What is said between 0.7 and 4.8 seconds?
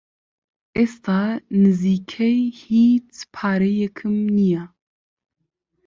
ئێستا نزیکەی هیچ پارەیەکم نییە.